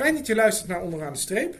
[0.00, 1.54] Fijn dat je luistert naar Onderaan de Streep.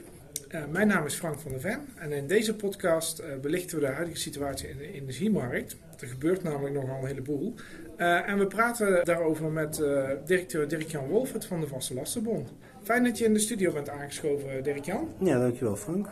[0.49, 3.85] Uh, mijn naam is Frank van der Ven en in deze podcast uh, belichten we
[3.85, 5.75] de huidige situatie in de energiemarkt.
[5.99, 7.53] Er gebeurt namelijk nogal een heleboel.
[7.97, 9.83] Uh, en we praten daarover met
[10.25, 12.53] directeur Dirk-Jan Wolfert van de Vaste Lastenbond.
[12.83, 15.09] Fijn dat je in de studio bent aangeschoven, Dirk-Jan.
[15.19, 16.07] Ja, dankjewel Frank.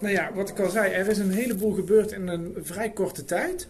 [0.00, 3.24] Nou ja, wat ik al zei, er is een heleboel gebeurd in een vrij korte
[3.24, 3.68] tijd.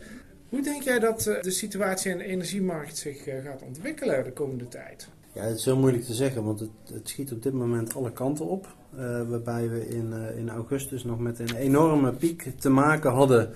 [0.49, 5.09] Hoe denk jij dat de situatie in de energiemarkt zich gaat ontwikkelen de komende tijd?
[5.33, 8.13] Ja, het is heel moeilijk te zeggen, want het, het schiet op dit moment alle
[8.13, 8.67] kanten op.
[8.99, 13.51] Uh, waarbij we in, uh, in augustus nog met een enorme piek te maken hadden,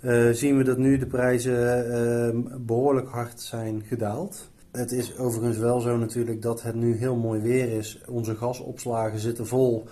[0.00, 4.50] uh, zien we dat nu de prijzen ehm, behoorlijk hard zijn gedaald.
[4.72, 8.00] Het is overigens wel zo natuurlijk dat het nu heel mooi weer is.
[8.08, 9.86] Onze gasopslagen zitten vol.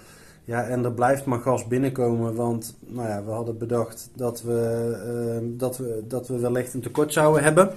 [0.45, 4.91] Ja, en er blijft maar gas binnenkomen, want nou ja, we hadden bedacht dat we,
[5.05, 7.70] ehm, dat we, dat we wellicht een tekort zouden hebben.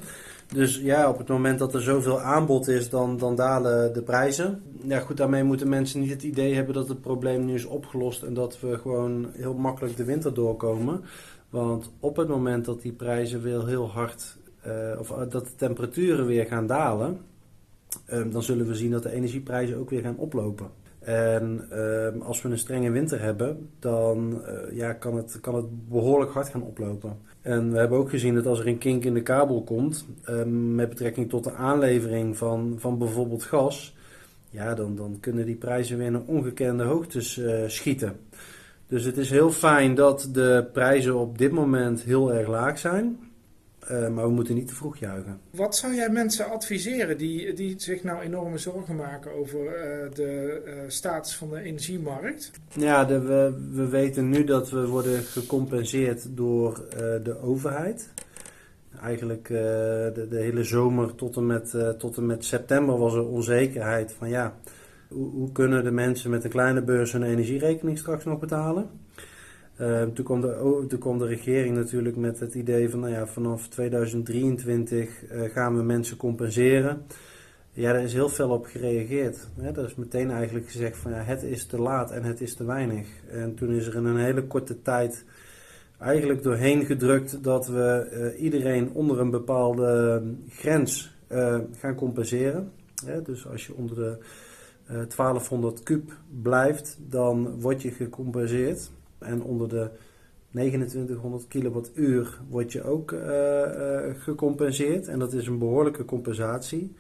[0.53, 4.61] Dus ja, op het moment dat er zoveel aanbod is, dan, dan dalen de prijzen.
[4.83, 8.23] Ja, goed, daarmee moeten mensen niet het idee hebben dat het probleem nu is opgelost
[8.23, 11.01] en dat we gewoon heel makkelijk de winter doorkomen.
[11.49, 16.25] Want op het moment dat die prijzen weer heel hard, uh, of dat de temperaturen
[16.25, 17.17] weer gaan dalen,
[18.11, 20.67] um, dan zullen we zien dat de energieprijzen ook weer gaan oplopen.
[20.99, 25.89] En uh, als we een strenge winter hebben, dan uh, ja, kan, het, kan het
[25.89, 27.17] behoorlijk hard gaan oplopen.
[27.47, 30.43] En we hebben ook gezien dat als er een kink in de kabel komt, uh,
[30.75, 33.95] met betrekking tot de aanlevering van, van bijvoorbeeld gas,
[34.49, 38.19] ja, dan, dan kunnen die prijzen weer naar ongekende hoogtes uh, schieten.
[38.87, 43.19] Dus het is heel fijn dat de prijzen op dit moment heel erg laag zijn.
[43.91, 45.39] Uh, maar we moeten niet te vroeg juichen.
[45.49, 50.61] Wat zou jij mensen adviseren die, die zich nou enorme zorgen maken over uh, de
[50.65, 52.51] uh, status van de energiemarkt?
[52.73, 56.85] Ja, de, we, we weten nu dat we worden gecompenseerd door
[57.23, 58.09] de overheid.
[59.01, 64.11] Eigenlijk de, de, hele zomer tot en, met, tot en met september was er onzekerheid
[64.17, 64.55] van ja,
[65.07, 68.89] hoe, hoe kunnen de mensen met een kleine beurs hun energierekening straks nog betalen?
[69.81, 75.41] Uh, toen, kwam de, regering natuurlijk met het idee van, nou ja, vanaf 2023 uh,
[75.49, 77.01] gaan we mensen compenseren.
[77.71, 79.47] Ja, daar is heel veel op gereageerd.
[79.59, 79.71] Hè?
[79.71, 82.65] Er is meteen eigenlijk gezegd van, ja, het is te laat en het is te
[82.65, 83.07] weinig.
[83.29, 85.25] En toen is er in een hele korte tijd
[85.99, 92.71] eigenlijk doorheen gedrukt dat we uh, iedereen onder een bepaalde grens eh, gaan compenseren.
[93.23, 94.17] Dus als je onder de
[94.87, 96.11] 1200 kub
[96.41, 98.91] blijft, dan word je gecompenseerd.
[99.19, 99.89] En onder de
[100.51, 105.07] 2900 kilowattuur word je ook uh, uh, gecompenseerd.
[105.07, 106.95] En dat is een behoorlijke compensatie.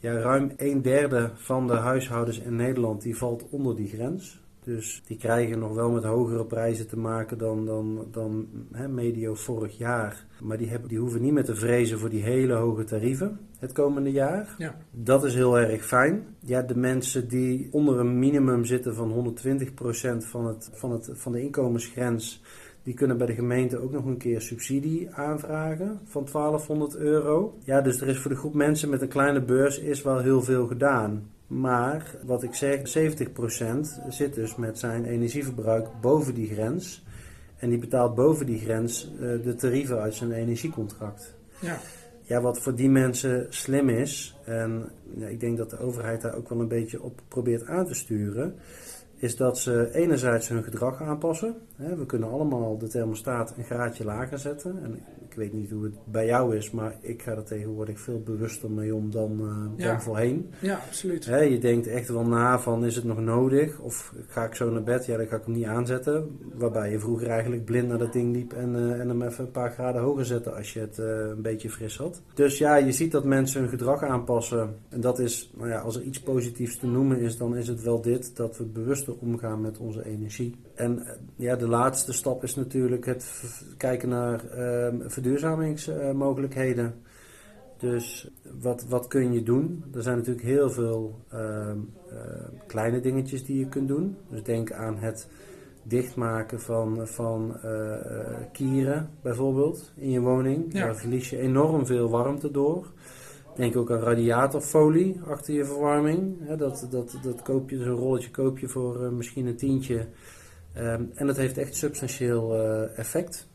[0.00, 4.40] Ja, ruim een derde van de huishoudens in Nederland die valt onder die grens.
[4.64, 9.34] Dus die krijgen nog wel met hogere prijzen te maken dan, dan, dan hè, medio
[9.34, 10.26] vorig jaar.
[10.40, 13.72] Maar die, hebben, die hoeven niet meer te vrezen voor die hele hoge tarieven het
[13.72, 14.54] komende jaar.
[14.58, 14.76] Ja.
[14.90, 16.24] Dat is heel erg fijn.
[16.38, 21.32] Ja, de mensen die onder een minimum zitten van 120% van, het, van, het, van
[21.32, 22.42] de inkomensgrens,
[22.82, 27.58] die kunnen bij de gemeente ook nog een keer subsidie aanvragen van 1200 euro.
[27.64, 30.42] Ja, dus er is voor de groep mensen met een kleine beurs is wel heel
[30.42, 31.30] veel gedaan.
[31.46, 32.82] Maar wat ik zeg, 70%
[34.08, 37.04] zit dus met zijn energieverbruik boven die grens.
[37.56, 41.34] En die betaalt boven die grens uh, de tarieven uit zijn energiecontract.
[41.60, 41.78] Ja.
[42.32, 46.34] Ja, wat voor die mensen slim is, en ja, ik denk dat de overheid daar
[46.34, 48.54] ook wel een beetje op probeert aan te sturen,
[49.22, 51.54] is dat ze enerzijds hun gedrag aanpassen.
[51.76, 54.78] We kunnen allemaal de thermostaat een graadje lager zetten.
[54.82, 58.20] En ik weet niet hoe het bij jou is, maar ik ga er tegenwoordig veel
[58.20, 59.40] bewuster mee om dan,
[59.78, 60.50] uh, dan voorheen.
[60.58, 61.24] Ja, absoluut.
[61.24, 63.78] je denkt echt wel na van is het nog nodig?
[63.78, 65.06] Of ga ik zo naar bed?
[65.06, 66.38] Ja, dan ga ik hem niet aanzetten.
[66.54, 69.50] Waarbij je vroeger eigenlijk blind naar dat ding liep en, uh, en hem even een
[69.50, 72.22] paar graden hoger zette als je het uh, een beetje fris had.
[72.34, 74.76] Dus ja, je ziet dat mensen hun gedrag aanpassen.
[74.88, 77.82] En dat is, nou ja, als er iets positiefs te noemen is, dan is het
[77.82, 78.36] wel dit.
[78.36, 80.56] Dat we bewuster omgaan met onze energie.
[80.74, 81.06] En
[81.36, 83.42] ja, de laatste stap is natuurlijk het
[83.76, 86.94] kijken naar uh, verduurzamingsmogelijkheden.
[87.78, 88.30] Dus
[88.60, 89.84] wat, wat kun je doen?
[89.94, 92.18] Er zijn natuurlijk heel veel uh, uh,
[92.66, 94.16] kleine dingetjes die je kunt doen.
[94.30, 95.28] Dus denk aan het
[95.82, 97.96] dichtmaken van, van uh,
[98.52, 100.72] kieren bijvoorbeeld in je woning.
[100.72, 100.84] Ja.
[100.84, 102.86] Daar verlies je enorm veel warmte door.
[103.54, 106.56] Denk ook aan radiatorfolie achter je verwarming.
[106.56, 110.06] dat, dat, dat koop je, zo'n rolletje koop je voor misschien een tientje.
[110.76, 112.56] Um, en dat heeft echt substantieel
[112.96, 113.48] effect.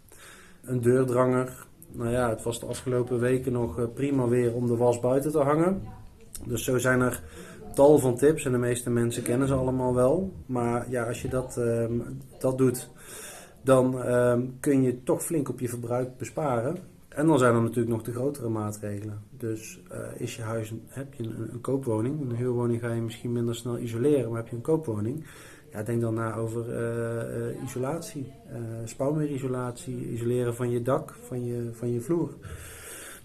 [0.63, 4.75] Een deurdranger, nou ja, het was de afgelopen weken nog eh, prima weer om de
[4.75, 5.81] was buiten te hangen.
[6.45, 7.23] Dus zo zijn er
[7.73, 10.33] tal van tips en de meeste mensen kennen ze allemaal wel.
[10.45, 12.89] Maar ja, als je dat, um, dat doet,
[13.61, 16.77] dan um, kun je toch flink op je verbruik besparen.
[17.17, 19.21] En dan zijn er natuurlijk nog de grotere maatregelen.
[19.29, 23.55] Dus uh, is je huis, heb je een, koopwoning, een huurwoning ga je misschien minder
[23.55, 25.25] snel isoleren, maar heb je een koopwoning,
[25.71, 28.31] ja, denk dan na over uh, uh, isolatie,
[28.83, 32.33] spouwmuurisolatie, isoleren van je dak, van je, van je vloer.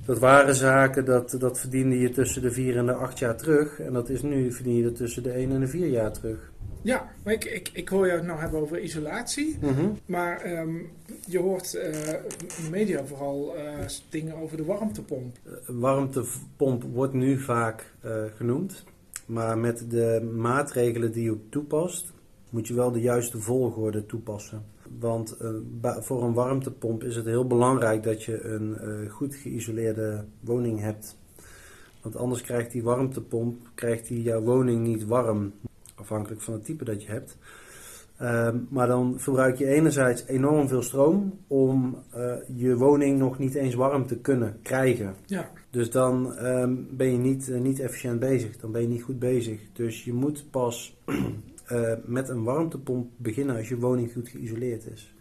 [0.04, 3.80] Dat waren zaken, dat, dat verdiende je tussen de vier en de acht jaar terug.
[3.80, 6.50] En dat is nu, verdien je dat tussen de één en de vier jaar terug.
[6.82, 9.58] Ja, maar ik, ik, ik hoor jou het nou hebben over isolatie.
[9.60, 9.90] Mhm.
[10.06, 10.90] Maar um,
[11.26, 13.62] je hoort uh, in de media vooral uh,
[14.08, 15.36] dingen over de warmtepomp.
[15.66, 18.84] Een warmtepomp wordt nu vaak uh, genoemd.
[19.26, 22.12] Maar met de maatregelen die je toepast,
[22.50, 24.64] moet je wel de juiste volgorde toepassen.
[24.98, 25.36] Want
[25.78, 31.16] voor een warmtepomp is het heel belangrijk dat je een goed geïsoleerde woning hebt.
[32.02, 35.52] Want anders krijgt die warmtepomp krijgt die jouw woning niet warm
[35.94, 37.36] afhankelijk van het type dat je hebt.
[38.16, 43.54] Ehm, maar dan verbruik je enerzijds enorm veel stroom om uh, je woning nog niet
[43.54, 45.14] eens warm te kunnen krijgen.
[45.26, 45.50] Ja.
[45.70, 49.60] Dus dan um, ben je niet, niet efficiënt bezig, dan ben je niet goed bezig.
[49.72, 50.96] Dus je moet pas
[51.72, 55.14] uh, met een warmtepomp beginnen als je woning goed geïsoleerd is.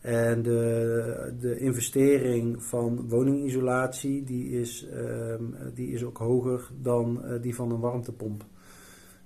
[0.00, 7.54] En de, de investering van woningisolatie die is, um, die is ook hoger dan die
[7.54, 8.44] van een warmtepomp.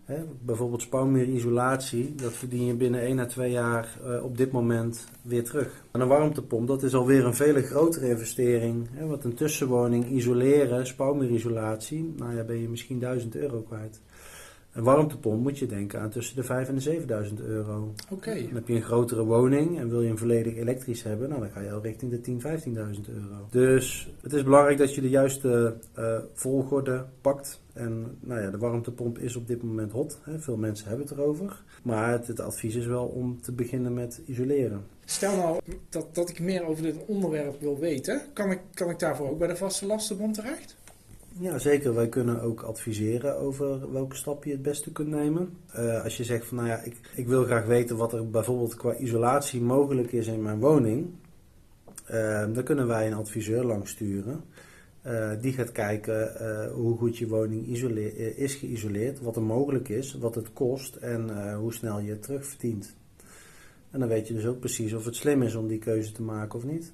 [0.08, 5.06] Hè, bijvoorbeeld spouwmuurisolatie, dat verdien je binnen 1 à 2 jaar uh, op dit moment
[5.22, 5.84] weer terug.
[5.90, 8.88] En een warmtepomp, dat is alweer een veel grotere investering.
[8.92, 14.00] Hè, want een tussenwoning isoleren, spouwmuurisolatie, nou ja, ben je misschien 1000 euro kwijt.
[14.78, 17.94] Een warmtepomp moet je denken aan tussen de 5 en de 7000 euro.
[18.04, 18.12] Oké.
[18.12, 18.42] Okay.
[18.42, 21.50] Dan heb je een grotere woning en wil je hem volledig elektrisch hebben, nou dan
[21.50, 23.46] ga je al richting de 10, 15.000 euro.
[23.50, 27.60] Dus het is belangrijk dat je de juiste uh, volgorde pakt.
[27.72, 30.18] En nou ja, de warmtepomp is op dit moment hot.
[30.22, 30.38] Hè.
[30.38, 31.62] Veel mensen hebben het erover.
[31.82, 34.84] Maar het, het, advies is wel om te beginnen met isoleren.
[35.04, 38.22] Stel nou dat, dat ik meer over dit onderwerp wil weten.
[38.32, 40.76] Kan ik, kan ik daarvoor ook bij de Vaste Lastenbond terecht?
[41.40, 41.94] Ja, zeker.
[41.94, 45.56] Wij kunnen ook adviseren over welke stap je het beste kunt nemen.
[45.76, 48.74] Uh, als je zegt van nou ja, ik, ik wil graag weten wat er bijvoorbeeld
[48.74, 51.06] qua isolatie mogelijk is in mijn woning.
[52.10, 54.44] Uh, dan kunnen wij een adviseur langs sturen.
[55.06, 56.32] Uh, die gaat kijken
[56.72, 61.54] hoe goed je woning isoleer, is geïsoleerd, wat er mogelijk is, wat het kost en
[61.54, 62.96] hoe snel je het terugverdient.
[63.90, 66.22] En dan weet je dus ook precies of het slim is om die keuze te
[66.22, 66.92] maken of niet.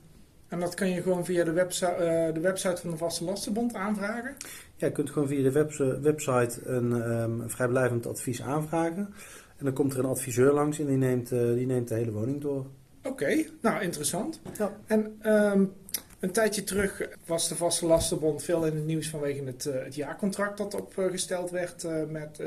[0.49, 1.97] En dat kan je gewoon via de, website,
[2.29, 4.37] uh, de website van de Vaste Lastenbond aanvragen?
[4.77, 9.15] Ja, je kunt gewoon via de webs website een um, vrijblijvend advies aanvragen.
[9.57, 12.13] En dan komt er een adviseur langs en die neemt, uh, die neemt de hele
[12.13, 12.67] woning door.
[12.99, 14.41] Oké, okay, nou interessant.
[14.59, 14.77] Ja.
[14.87, 15.73] En um,
[16.21, 19.95] een tijdje terug was de Vaste Lastenbond veel in het nieuws vanwege het, uh, het
[19.95, 22.43] jaarcontract dat opgesteld werd met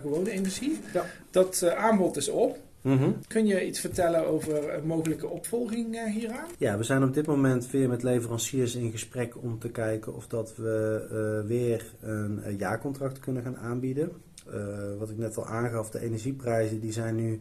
[0.00, 0.80] gewone energie.
[0.92, 1.04] Ja.
[1.30, 2.58] Dat aanbod is op.
[2.82, 3.16] Mm -hmm.
[3.26, 6.48] Kun je iets vertellen over een mogelijke opvolging uh, hieraan?
[6.58, 10.26] Ja, we zijn op dit moment weer met leveranciers in gesprek om te kijken of
[10.26, 11.06] dat we
[11.42, 14.10] uh, weer een, een, jaarcontract kunnen gaan aanbieden.
[14.54, 17.40] Uh, wat ik net al aangaf, de energieprijzen die zijn nu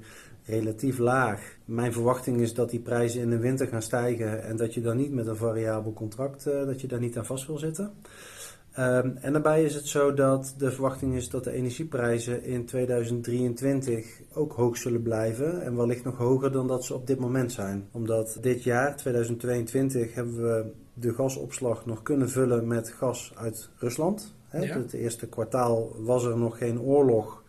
[0.50, 1.57] relatief laag.
[1.66, 4.98] Mijn verwachting is dat die prijzen in de winter gaan stijgen en dat je dan
[4.98, 7.92] niet met een variabel contract, dat je daar niet aan vast wil zitten.
[8.80, 14.22] Um, en daarbij is het zo dat de verwachting is dat de energieprijzen in 2023
[14.34, 17.88] ook hoog zullen blijven en wellicht nog hoger dan dat ze op dit moment zijn.
[17.92, 24.36] Omdat dit jaar, 2022, hebben we de gasopslag nog kunnen vullen met gas uit Rusland.
[24.48, 24.60] Hè?
[24.60, 24.77] Ja.
[24.77, 27.44] Het eerste kwartaal was er nog geen oorlog,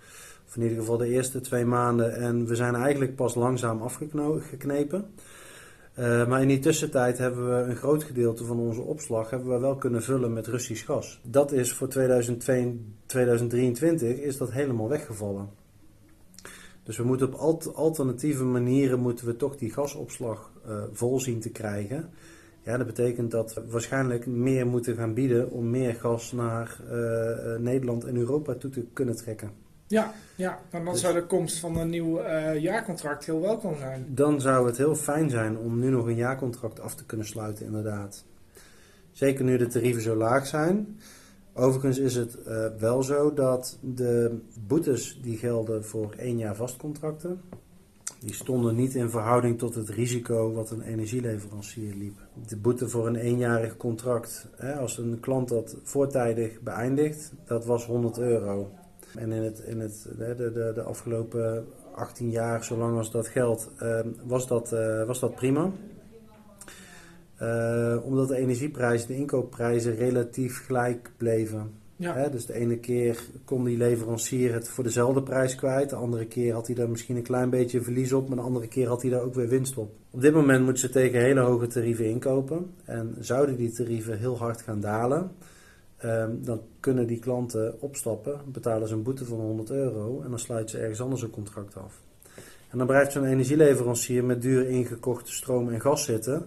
[0.50, 5.04] of in ieder geval de eerste twee maanden, en we zijn eigenlijk pas langzaam afgeknepen.
[5.99, 9.59] Uh, maar in die tussentijd hebben we een groot gedeelte van onze opslag hebben we
[9.59, 11.21] wel kunnen vullen met Russisch gas.
[11.23, 15.49] Dat is voor 2022, 2023 is dat helemaal weggevallen.
[16.83, 21.40] Dus we moeten op alt alternatieve manieren moeten we toch die gasopslag uh, vol zien
[21.40, 22.11] te krijgen.
[22.62, 27.59] Ja, dat betekent dat we waarschijnlijk meer moeten gaan bieden om meer gas naar uh,
[27.59, 29.69] Nederland en Europa toe te kunnen trekken.
[29.90, 30.61] Ja, ja.
[30.70, 34.06] dan dus, zou de komst van een nieuw uh, jaarcontract heel welkom zijn.
[34.09, 37.66] Dan zou het heel fijn zijn om nu nog een jaarcontract af te kunnen sluiten,
[37.66, 38.25] inderdaad.
[39.12, 40.99] Zeker nu de tarieven zo laag zijn.
[41.54, 47.40] Overigens is het uh, wel zo dat de boetes die gelden voor één jaar vastcontracten,
[48.20, 52.18] die stonden niet in verhouding tot het risico wat een energieleverancier liep.
[52.47, 57.87] De boete voor een eenjarig contract, hè, als een klant dat voortijdig beëindigt, dat was
[57.87, 58.70] 100 euro.
[59.17, 63.69] En in, het, in het, de, de, de afgelopen 18 jaar, zolang als dat geldt,
[63.83, 65.71] uh, was, dat, uh, was dat prima.
[67.43, 71.71] Uh, omdat de energieprijzen, de inkoopprijzen relatief gelijk bleven.
[71.97, 72.14] Ja.
[72.14, 75.90] Hè, dus de ene keer kon die leverancier het voor dezelfde prijs kwijt.
[75.90, 78.29] De andere keer had hij daar misschien een klein beetje verlies op.
[78.29, 79.93] Maar de andere keer had hij daar ook weer winst op.
[80.11, 82.71] Op dit moment moeten ze tegen hele hoge tarieven inkopen.
[82.85, 85.31] En zouden die tarieven heel hard gaan dalen.
[86.00, 90.38] Ehm, dan kunnen die klanten opstappen, betalen ze een boete van 100 euro en dan
[90.38, 92.02] sluiten ze ergens anders een contract af.
[92.71, 96.47] En dan blijft zo'n energieleverancier met duur ingekochte stroom en gas zitten,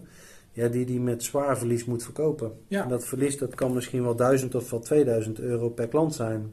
[0.51, 2.51] ja, die die met zwaar verlies moet verkopen.
[2.67, 2.83] Ja.
[2.83, 6.51] En dat verlies dat kan misschien wel 1000 of wel 2000 euro per klant zijn.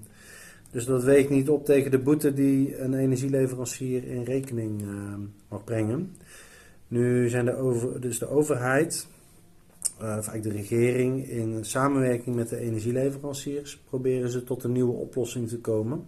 [0.71, 4.89] Dus dat weegt niet op tegen de boete die een energieleverancier in rekening eh,
[5.49, 6.17] mag brengen.
[6.89, 9.07] Nu zijn de, over, dus de overheid,
[10.03, 15.59] eigenlijk de regering, in samenwerking met de energieleveranciers, proberen ze tot een nieuwe oplossing te
[15.59, 16.05] komen.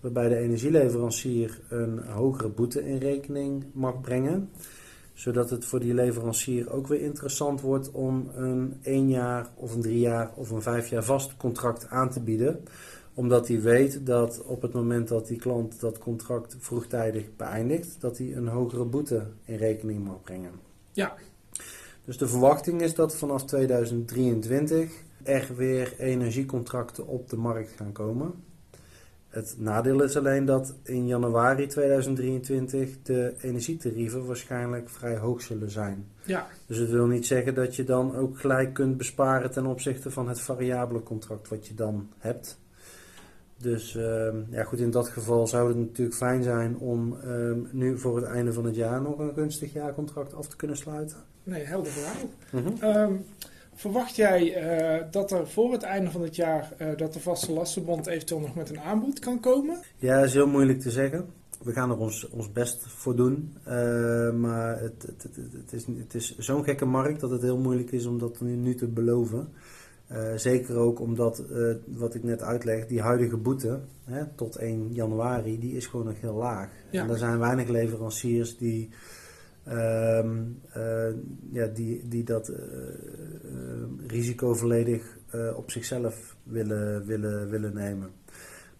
[0.00, 4.50] Waarbij de energieleverancier een hogere boete in rekening mag brengen
[5.14, 9.80] zodat het voor die leverancier ook weer interessant wordt om een één jaar of een
[9.80, 12.62] drie jaar of een vijf jaar vast contract aan te bieden.
[13.14, 18.18] Omdat hij weet dat op het moment dat die klant dat contract vroegtijdig beëindigt, dat
[18.18, 20.52] hij een hogere boete in rekening mag brengen.
[20.92, 21.14] Ja.
[22.04, 24.90] Dus de verwachting is dat vanaf 2023
[25.22, 28.34] er weer energiecontracten op de markt gaan komen.
[29.28, 36.06] Het nadeel is alleen dat in januari 2023 de energietarieven waarschijnlijk vrij hoog zullen zijn.
[36.22, 36.46] Ja.
[36.66, 40.28] Dus het wil niet zeggen dat je dan ook gelijk kunt besparen ten opzichte van
[40.28, 42.58] het variabele contract wat je dan hebt.
[43.64, 47.98] Dus ehm, ja, goed, in dat geval zou het natuurlijk fijn zijn om ehm, nu
[47.98, 51.16] voor het einde van het jaar nog een gunstig jaarcontract af te kunnen sluiten.
[51.42, 52.28] Nee, helder verhaal.
[52.80, 53.12] Ehm,
[53.74, 57.52] verwacht jij eh, dat er voor het einde van het jaar eh, dat de vaste
[57.52, 59.80] lastenbond eventueel nog met een aanbod kan komen?
[59.96, 61.26] Ja, dat is heel moeilijk te zeggen.
[61.62, 63.56] We gaan er ons, ons best voor doen.
[64.40, 67.92] Maar het, het, het, het is, het is zo'n gekke markt dat het heel moeilijk
[67.92, 69.48] is om dat nu, nu te beloven.
[70.06, 74.92] Eh, zeker ook omdat, eh, wat ik net uitleg, die huidige boete hè, tot 1
[74.92, 76.70] januari, die is gewoon nog heel laag.
[76.90, 77.02] Ja.
[77.02, 78.90] En er zijn weinig leveranciers die,
[79.64, 80.42] ehm,
[80.72, 81.12] eh,
[81.52, 82.52] ja, die, die dat
[84.06, 85.18] risico volledig
[85.56, 88.10] op zichzelf willen, willen, willen nemen.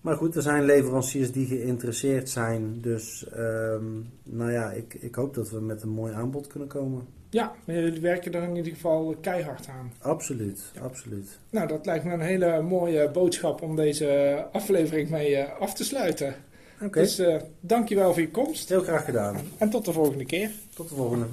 [0.01, 2.81] Maar goed, er zijn leveranciers die geïnteresseerd zijn.
[2.81, 3.85] Dus ehm,
[4.23, 7.03] nou ja, ik, ik hoop dat we met een mooi aanbod kunnen komen.
[7.35, 9.93] Ja, maar jullie werken er in ieder geval keihard aan.
[10.01, 10.81] Absoluut, Ja.
[10.81, 11.39] absoluut.
[11.51, 15.85] Nou, dat lijkt me een hele mooie boodschap om deze aflevering mee eh, af te
[15.85, 16.35] sluiten.
[16.83, 19.37] Oké, Dus eh dankjewel voor je komst heel graag gedaan.
[19.59, 20.51] en tot de volgende keer.
[20.75, 21.27] Tot de volgende.